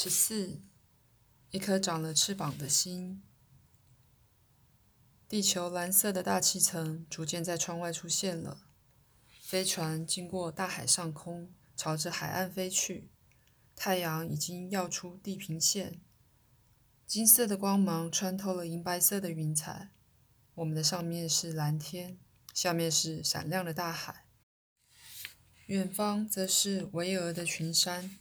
[0.00, 0.60] 十四，
[1.50, 3.20] 一颗长了翅膀的心。
[5.28, 8.68] 地球蓝色的大气层逐渐在窗外出现了。
[9.40, 13.10] 飞船经过大海上空，朝着海岸飞去。
[13.74, 16.00] 太阳已经耀出地平线，
[17.04, 19.90] 金色的光芒穿透了银白色的云彩。
[20.54, 22.16] 我们的上面是蓝天，
[22.54, 24.26] 下面是闪亮的大海，
[25.66, 28.16] 远方则是巍峨的群山。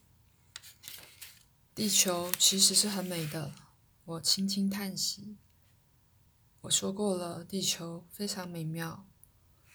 [1.77, 3.53] 地球其实是很美的，
[4.03, 5.37] 我轻轻叹息。
[6.61, 9.05] 我说过了，地球非常美妙，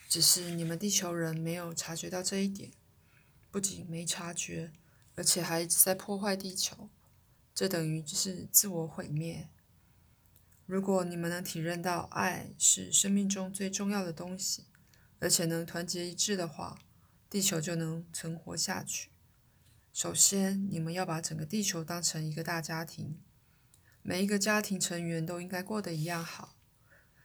[0.09, 2.73] 只是你们地球人没有察觉到这一点。
[3.53, 4.73] 不仅没察觉，
[5.15, 6.91] 而且还一直在破坏地球，
[7.55, 9.49] 这等于就是自我毁灭。
[10.67, 14.65] 如果你们能体认到爱是生命中最重要的东西，
[15.21, 16.81] 而且能团结一致的话，
[17.31, 19.12] 地球就能存活下去。
[19.93, 23.21] 首先，你们要把整个地球当成一个大家庭，
[24.01, 26.57] 每一个家庭成员都应该过得一样好，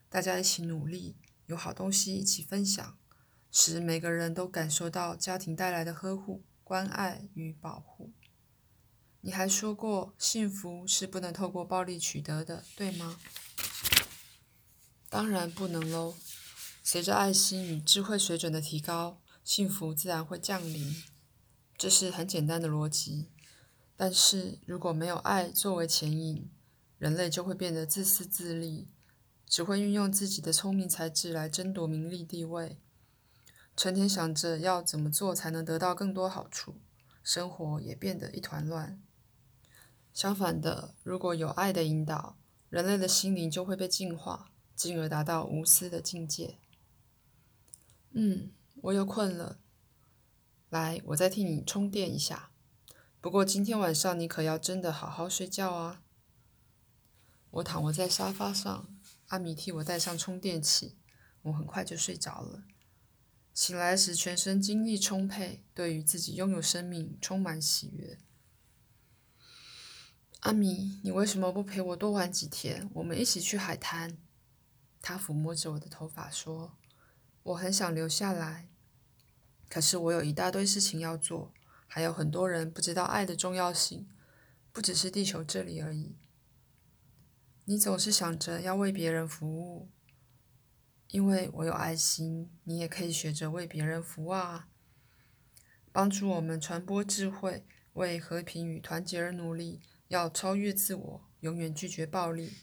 [0.09, 2.97] 大家一起努力，有好东西一起分享，
[3.51, 8.11] 使每个人都感受到家庭带来的呵护、关爱与保护。
[9.21, 13.17] 你还说过，幸福是不能透过暴力取得的，对吗？
[15.09, 16.17] 当然不能喽。
[16.83, 21.03] 随着爱心与智慧水准的提高，幸福自然会降临。
[21.77, 23.29] 这是很简单的逻辑，
[23.95, 26.49] 但是如果没有爱作为牵引，
[26.97, 28.87] 人类就会变得自私自利，
[29.45, 32.79] 只会运用自己的聪明才智来争夺名利地位，
[33.75, 36.81] 成天想着要怎么做才能得到更多好处，
[37.21, 38.99] 生活也变得一团乱。
[40.11, 42.39] 相反的，如果有爱的引导，
[42.71, 46.57] 人类的心灵就会被净化，进而达到无私的境界。
[48.13, 48.49] 嗯，
[48.81, 49.59] 我又困了。
[50.69, 52.51] 来，我再替你充电一下。
[53.21, 56.01] 不过今天晚上你可要真的好好睡觉啊！
[57.51, 58.87] 我躺卧在沙发上，
[59.27, 60.97] 阿米替我带上充电器，
[61.43, 62.63] 我很快就睡着了。
[63.53, 68.19] 醒来时全身精力充沛，对于自己拥有生命充满喜悦。
[70.41, 72.89] 阿米，你为什么不陪我多玩几天？
[72.93, 74.17] 我们一起去海滩。
[75.01, 76.77] 他抚摸着我的头发说
[77.43, 78.69] ：“我很想留下来。”
[79.69, 81.53] 可是我有一大堆事情要做，
[81.87, 84.09] 还有很多人不知道爱的重要性，
[84.71, 86.15] 不只是地球这里而已。
[87.65, 89.89] 你总是想着要为别人服务，
[91.09, 94.69] 因为我有爱心，你也可以学着为别人服务啊，
[95.91, 102.53] 帮助我们传播智慧，为和平与团结而努力，要超越自我，永远拒绝暴力。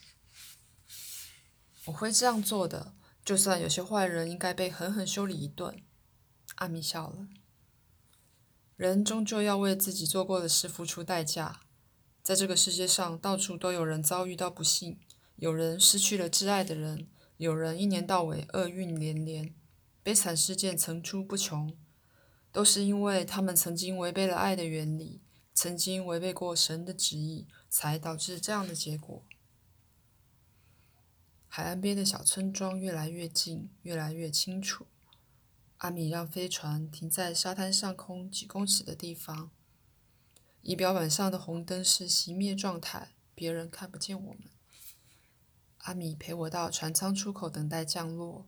[1.87, 5.83] 我会这样做的，就算有些坏人应该被狠狠修理一顿。
[6.57, 7.29] 阿米笑了。
[8.77, 11.61] 人终究要为自己做过的事付出代价。
[12.23, 14.99] 在这个世界上，到处都有人遭遇到不幸，
[15.37, 17.07] 有人失去了挚爱的人，
[17.37, 19.55] 有人一年到尾厄运连连，
[20.03, 21.77] 悲惨事件层出不穷，
[22.51, 25.21] 都是因为他们曾经违背了爱的原理，
[25.53, 29.23] 曾经违背过神的旨意，才导致这样的结果。
[31.47, 34.87] 海岸边的小村庄越来越近，越来越清楚。
[35.79, 39.51] 阿米让飞船停在沙滩上空几公尺的地方，
[40.63, 44.45] 仪表板上的红灯是熄灭状态，别人看不见我们。
[45.79, 48.47] 阿米陪我到船舱出口等待降落，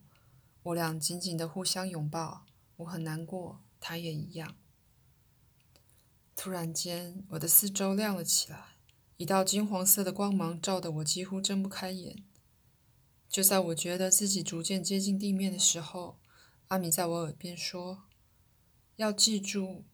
[0.63, 4.57] 我俩紧紧的互相拥抱，我很难过，他也一样。
[6.35, 8.77] 突然间，我的四周亮了起来，
[9.19, 12.25] 一道金黄色的光芒照得我几乎睁不开眼。
[13.29, 16.19] 就在我觉得自己逐渐接近地面的时候，
[16.69, 18.09] 阿米在我耳边说
[18.97, 19.85] ：“要记住，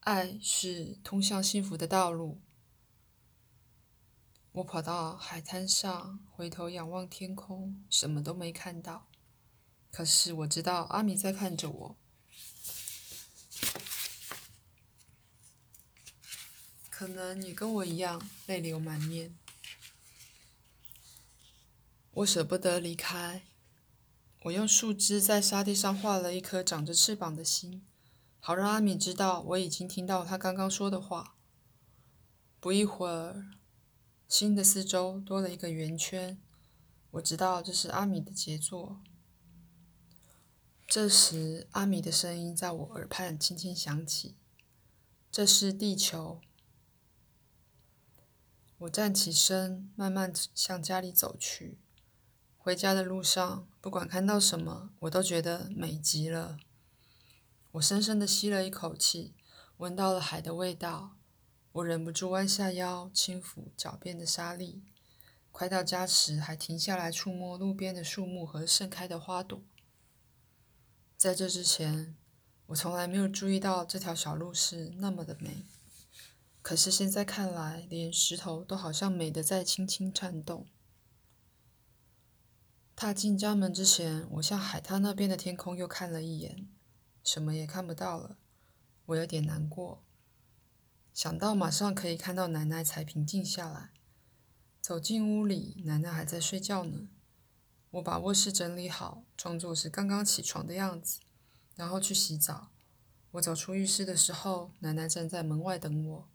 [0.00, 2.40] 爱是通向幸福的道路。”
[4.50, 9.06] 我跑到海滩上，回头仰望天空，什么都没看到。
[9.92, 11.96] 可是我知道阿米在看着我。
[16.90, 19.38] 可能你跟我一样，泪流满面。
[22.10, 23.49] 我舍不得离开。
[24.44, 27.84] 我用树枝在沙地上画了一颗长着翅膀的心，
[28.38, 31.36] 好让阿米知道我已经听到他刚刚说的话。
[32.58, 33.50] 不一会儿，
[34.26, 36.40] 心的四周多了一个圆圈，
[37.10, 39.02] 我知道这是阿米的杰作。
[40.86, 44.36] 这时，阿米的声音在我耳畔轻轻响起
[45.30, 46.40] ：“这是地球。”
[48.78, 51.78] 我站起身，慢慢向家里走去。
[52.62, 56.58] 回家的路上，不管看到什么，我都觉得美极了。
[57.72, 59.32] 我深深地吸了一口气，
[59.78, 61.16] 闻到了海的味道，
[61.72, 64.82] 我忍不住弯下腰轻抚脚边的沙粒。
[65.50, 69.62] 快到家时，还停下来触摸路边的树木和盛开的花朵。
[71.16, 72.14] 在这之前，
[72.66, 75.64] 我从来没有注意到这条小路是那么的美。
[76.60, 80.66] 可是现在看来，连石头都好像美得在轻轻颤动。
[83.00, 86.68] 踏进家门之前，我向海滩那边的天空又看了一眼，
[87.24, 88.36] 什么也看不到了。
[89.06, 90.04] 我有点难过，
[91.14, 93.92] 想到马上可以看到奶奶，才平静下来。
[94.82, 97.08] 走进屋里，奶奶还在睡觉呢。
[97.92, 101.20] 我把卧室整理好，装作是刚刚起床的样子，
[101.76, 102.68] 然后去洗澡。
[103.30, 106.28] 我走出浴室的时候，奶奶站在门外等我。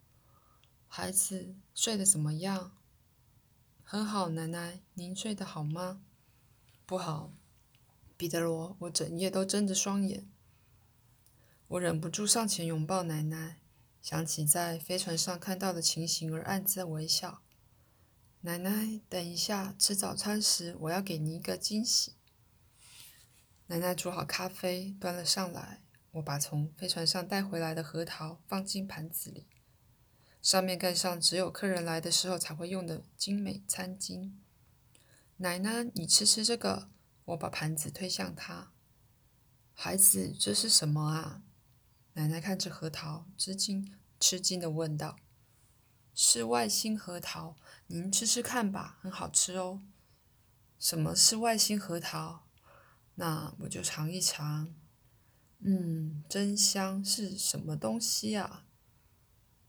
[0.88, 2.72] 孩子睡得怎么样？
[3.84, 6.02] 很好，奶奶，您睡得好吗？
[6.88, 7.32] 不好，
[8.16, 10.24] 彼得罗，我整夜都睁着双眼。
[11.66, 13.58] 我忍不住上前拥抱奶奶，
[14.00, 17.42] 想起在飞船上看到的情形而暗自微笑。
[18.42, 22.12] 奶奶，等一下吃早餐时，我要给你一个惊喜。
[23.66, 25.82] 奶奶煮好咖啡，端了上来。
[26.12, 29.48] 我把从飞船上带回来的核桃放进盘子里，
[30.40, 34.30] 上面盖上只有客人来的时候才会用的精美餐巾。
[35.38, 36.88] 奶奶，你吃吃这个。
[37.26, 38.72] 我把盘子推向他。
[39.74, 41.42] 孩子，这是什么啊？
[42.14, 45.16] 奶奶看着核桃，吃惊吃惊的问道
[46.14, 47.56] ：“是外星核桃，
[47.88, 49.82] 您吃吃看吧，很好吃哦。”
[50.78, 52.46] 什么是外星核桃？
[53.16, 54.74] 那我就尝一尝。
[55.58, 58.64] 嗯，真香，是什么东西啊？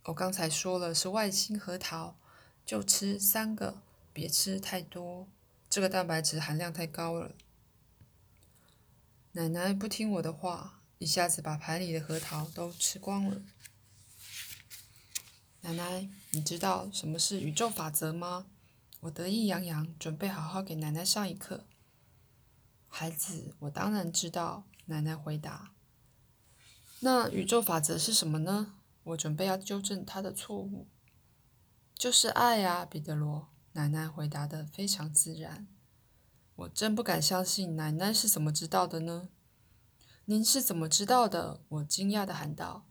[0.04, 2.18] 我刚才说了是外星核桃，
[2.66, 3.82] 就吃三个，
[4.14, 5.28] 别吃太多。
[5.78, 7.36] 这个蛋白质含量太高了。
[9.34, 13.44] 奶奶不听我的话，一下子把盘里的核桃都吃光了。
[15.62, 18.48] 奶奶，你知道什么是宇宙法则吗？
[19.02, 21.68] 我得意洋洋，准备好好给奶奶上一课。
[22.88, 24.64] 孩子，我当然知道。
[24.86, 25.76] 奶奶回答。
[27.02, 28.80] 那宇宙法则是什么呢？
[29.04, 30.88] 我准备要纠正他的错误。
[31.94, 33.54] 就是爱啊，彼得罗。
[33.78, 35.68] 奶奶回答的非常自然，
[36.56, 39.30] 我真不敢相信，奶奶是怎么知道的呢？
[40.26, 41.62] 您是怎么知道的？
[41.70, 42.88] 我惊讶的喊道。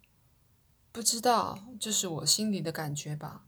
[0.92, 3.46] 不知道，这是我心里的感觉吧。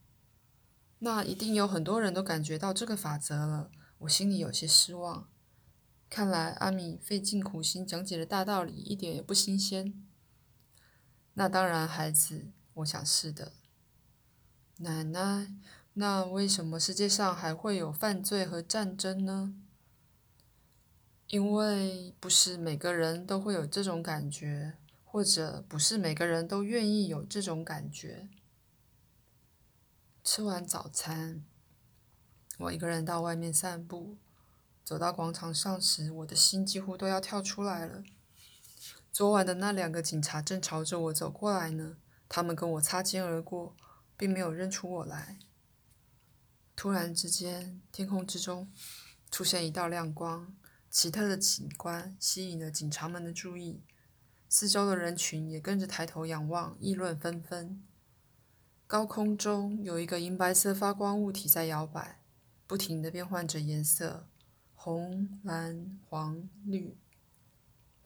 [0.98, 3.70] 那一定有很多人都感觉到这个法则了。
[3.98, 5.28] 我心里有些失望。
[6.10, 10.04] 看来阿米费尽苦心讲解的大道理一点也不新鲜。
[11.34, 13.52] 那当然，孩子，我想是的。
[14.78, 15.54] 奶奶。
[16.00, 19.52] 那为什么世界上还会有犯罪和战争呢？
[21.26, 24.74] 因为不是每个人都会有这种感觉，
[25.04, 28.28] 或者不是每个人都愿意有这种感觉。
[30.22, 31.44] 吃完早餐，
[32.58, 34.16] 我一个人到外面散步。
[34.84, 38.04] 走到广场上时，我的心几乎都要跳出来了。
[39.10, 41.96] 昨晚的那两个警察正朝着我走过来呢，
[42.28, 43.74] 他们跟我擦肩而过，
[44.16, 45.38] 并没有认出我来。
[46.78, 48.70] 突然之间，天空之中
[49.32, 50.54] 出现一道亮光，
[50.88, 53.82] 奇特的景观吸引了警察们的注意，
[54.48, 57.82] 四周的人群也跟着抬头仰望，议论纷纷。
[58.86, 62.22] 高空中有一个银白色发光物体在摇摆，
[62.68, 64.28] 不停地变换着颜色，
[64.76, 66.96] 红、蓝、黄、绿。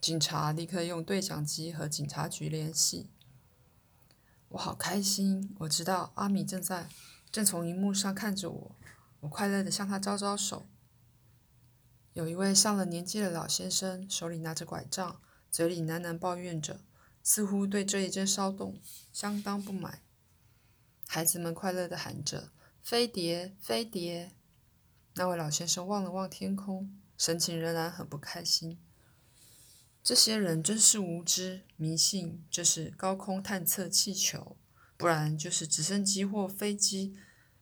[0.00, 3.10] 警察立刻用对讲机和警察局联系。
[4.48, 6.88] 我好开心，我知道阿米正在。
[7.32, 8.76] 正从荧幕上看着我，
[9.20, 10.66] 我快乐地向他招招手。
[12.12, 16.82] 有一位上了年纪的老先生，手里拿着拐杖，嘴里喃喃抱怨着，
[17.22, 18.78] 似乎对这一阵骚动
[19.14, 20.02] 相当不满。
[21.06, 22.52] 孩子们快乐地喊着
[22.84, 24.32] ：“飞碟，飞碟！”
[25.16, 28.78] 那位老先生望了望天空，神情仍然很不开心。
[30.02, 34.58] 这些人真是无知，迷信这是高空探测气球。
[35.02, 37.16] 不然就是直升机或飞机，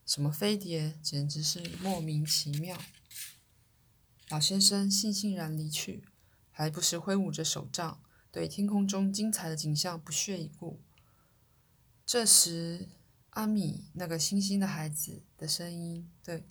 [0.05, 2.79] 什么飞碟，简直是莫名其妙。
[4.29, 6.05] 老先生悻悻然离去，
[6.51, 10.83] 还不时挥舞着手杖，对天空中精彩的景象不屑一顾。
[12.05, 12.91] 这时，
[13.31, 16.45] 阿米那个星星的孩子的声音，对，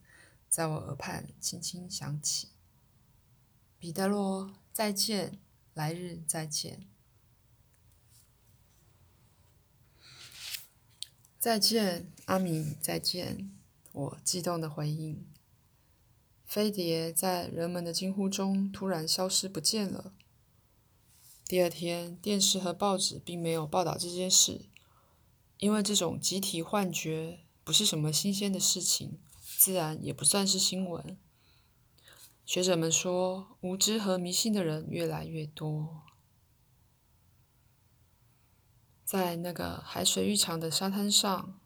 [0.50, 2.48] 在我耳畔轻轻响起
[3.78, 5.38] ：“彼得罗，再见，
[5.76, 6.88] 来日再见。”
[11.40, 13.50] 再见，阿米，再见！
[13.94, 15.26] 我激动的回应。
[16.46, 20.12] 飞碟在人们的惊呼中突然消失不见了。
[21.48, 24.66] 第二天，电视和报纸并没有报道这件事。
[25.60, 29.18] 因为这种集体幻觉不是什么新鲜的事情，
[29.58, 31.18] 自然也不算是新闻。
[32.46, 36.02] 学者们说，无知和迷信的人越来越多。
[39.10, 41.60] 在那个海水浴场的沙滩上，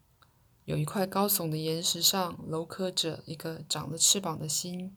[0.63, 4.95] 有一块高耸的岩石上镂刻着一个长了翅膀的心。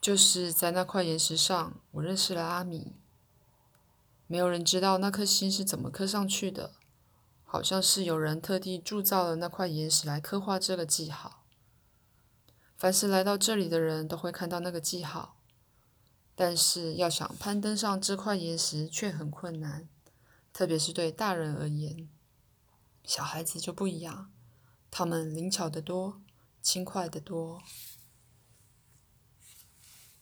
[0.00, 2.96] 就是在那块岩石上，我认识了阿米。
[4.26, 6.72] 没有人知道那颗心是怎么刻上去的，
[7.44, 11.44] 好像是有人特地铸造了那块岩石来刻画这个记号。
[12.76, 15.36] 凡是来到这里的人都会看到那个记号，
[16.34, 19.88] 但是要想攀登上这块岩石却很困难，
[20.58, 22.08] 特别是对大人而言。
[23.04, 24.32] 小孩子就不一样，
[24.90, 26.20] 他们灵巧得多，
[26.60, 27.62] 轻快得多。